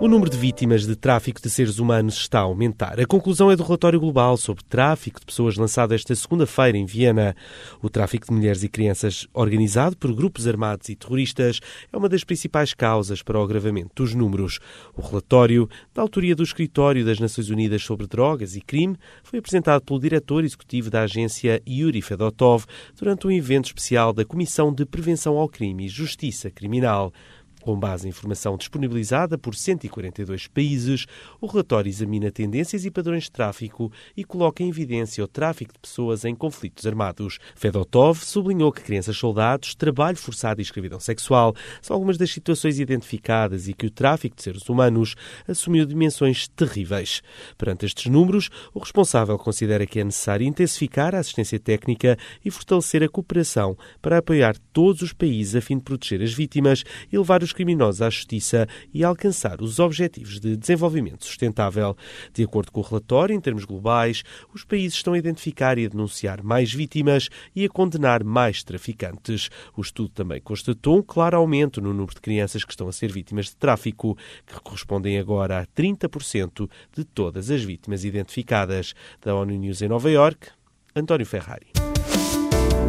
O 0.00 0.06
número 0.06 0.30
de 0.30 0.36
vítimas 0.36 0.86
de 0.86 0.94
tráfico 0.94 1.42
de 1.42 1.50
seres 1.50 1.80
humanos 1.80 2.14
está 2.14 2.38
a 2.38 2.42
aumentar. 2.42 3.00
A 3.00 3.04
conclusão 3.04 3.50
é 3.50 3.56
do 3.56 3.64
relatório 3.64 3.98
global 3.98 4.36
sobre 4.36 4.62
tráfico 4.62 5.18
de 5.18 5.26
pessoas 5.26 5.56
lançado 5.56 5.92
esta 5.92 6.14
segunda-feira 6.14 6.78
em 6.78 6.86
Viena. 6.86 7.34
O 7.82 7.90
tráfico 7.90 8.28
de 8.28 8.32
mulheres 8.32 8.62
e 8.62 8.68
crianças, 8.68 9.26
organizado 9.34 9.96
por 9.96 10.14
grupos 10.14 10.46
armados 10.46 10.88
e 10.88 10.94
terroristas, 10.94 11.58
é 11.92 11.96
uma 11.96 12.08
das 12.08 12.22
principais 12.22 12.72
causas 12.72 13.24
para 13.24 13.40
o 13.40 13.42
agravamento 13.42 13.90
dos 13.96 14.14
números. 14.14 14.60
O 14.96 15.02
relatório, 15.02 15.68
da 15.92 16.00
autoria 16.00 16.36
do 16.36 16.44
Escritório 16.44 17.04
das 17.04 17.18
Nações 17.18 17.50
Unidas 17.50 17.82
sobre 17.82 18.06
Drogas 18.06 18.54
e 18.54 18.60
Crime, 18.60 18.96
foi 19.24 19.40
apresentado 19.40 19.82
pelo 19.82 19.98
diretor 19.98 20.44
executivo 20.44 20.90
da 20.90 21.02
agência 21.02 21.60
Yuri 21.68 22.02
Fedotov 22.02 22.66
durante 22.96 23.26
um 23.26 23.32
evento 23.32 23.64
especial 23.64 24.12
da 24.12 24.24
Comissão 24.24 24.72
de 24.72 24.86
Prevenção 24.86 25.36
ao 25.36 25.48
Crime 25.48 25.86
e 25.86 25.88
Justiça 25.88 26.52
Criminal. 26.52 27.12
Com 27.68 27.78
base 27.78 28.06
em 28.06 28.08
informação 28.08 28.56
disponibilizada 28.56 29.36
por 29.36 29.54
142 29.54 30.46
países, 30.46 31.04
o 31.38 31.46
relatório 31.46 31.90
examina 31.90 32.30
tendências 32.30 32.86
e 32.86 32.90
padrões 32.90 33.24
de 33.24 33.30
tráfico 33.30 33.92
e 34.16 34.24
coloca 34.24 34.62
em 34.62 34.70
evidência 34.70 35.22
o 35.22 35.28
tráfico 35.28 35.74
de 35.74 35.78
pessoas 35.78 36.24
em 36.24 36.34
conflitos 36.34 36.86
armados. 36.86 37.38
Fedotov 37.54 38.24
sublinhou 38.24 38.72
que 38.72 38.80
crianças-soldados, 38.80 39.74
trabalho 39.74 40.16
forçado 40.16 40.62
e 40.62 40.64
escravidão 40.64 40.98
sexual 40.98 41.54
são 41.82 41.92
algumas 41.92 42.16
das 42.16 42.30
situações 42.30 42.78
identificadas 42.78 43.68
e 43.68 43.74
que 43.74 43.84
o 43.84 43.90
tráfico 43.90 44.34
de 44.34 44.44
seres 44.44 44.66
humanos 44.66 45.14
assumiu 45.46 45.84
dimensões 45.84 46.48
terríveis. 46.48 47.20
Perante 47.58 47.84
estes 47.84 48.10
números, 48.10 48.48
o 48.72 48.78
responsável 48.78 49.36
considera 49.36 49.86
que 49.86 50.00
é 50.00 50.04
necessário 50.04 50.46
intensificar 50.46 51.14
a 51.14 51.18
assistência 51.18 51.60
técnica 51.60 52.16
e 52.42 52.50
fortalecer 52.50 53.02
a 53.02 53.10
cooperação 53.10 53.76
para 54.00 54.16
apoiar 54.16 54.56
todos 54.72 55.02
os 55.02 55.12
países 55.12 55.54
a 55.54 55.60
fim 55.60 55.76
de 55.76 55.84
proteger 55.84 56.22
as 56.22 56.32
vítimas 56.32 56.82
e 57.12 57.18
levar 57.18 57.42
os 57.42 57.57
criminosos 57.58 58.00
à 58.00 58.08
justiça 58.08 58.68
e 58.94 59.02
alcançar 59.02 59.60
os 59.60 59.80
objetivos 59.80 60.38
de 60.38 60.56
desenvolvimento 60.56 61.26
sustentável. 61.26 61.96
De 62.32 62.44
acordo 62.44 62.70
com 62.70 62.80
o 62.80 62.84
relatório, 62.84 63.34
em 63.34 63.40
termos 63.40 63.64
globais, 63.64 64.22
os 64.54 64.62
países 64.62 64.94
estão 64.94 65.14
a 65.14 65.18
identificar 65.18 65.76
e 65.76 65.86
a 65.86 65.88
denunciar 65.88 66.40
mais 66.40 66.72
vítimas 66.72 67.28
e 67.56 67.64
a 67.64 67.68
condenar 67.68 68.22
mais 68.22 68.62
traficantes. 68.62 69.50
O 69.76 69.80
estudo 69.80 70.10
também 70.10 70.40
constatou 70.40 70.98
um 70.98 71.02
claro 71.02 71.36
aumento 71.36 71.80
no 71.80 71.92
número 71.92 72.14
de 72.14 72.20
crianças 72.20 72.64
que 72.64 72.72
estão 72.72 72.86
a 72.86 72.92
ser 72.92 73.10
vítimas 73.10 73.46
de 73.46 73.56
tráfico, 73.56 74.16
que 74.46 74.60
correspondem 74.60 75.18
agora 75.18 75.60
a 75.60 75.66
30% 75.66 76.70
de 76.94 77.04
todas 77.04 77.50
as 77.50 77.64
vítimas 77.64 78.04
identificadas. 78.04 78.94
Da 79.20 79.34
ONU 79.34 79.56
News 79.56 79.82
em 79.82 79.88
Nova 79.88 80.08
York, 80.08 80.48
António 80.94 81.26
Ferrari. 81.26 81.66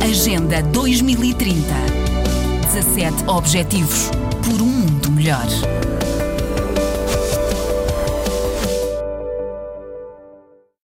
Agenda 0.03 0.61
2030. 0.61 1.57
17 2.71 3.27
Objetivos 3.27 4.11
por 4.43 4.61
um 4.61 4.65
mundo 4.65 5.11
melhor. 5.11 5.88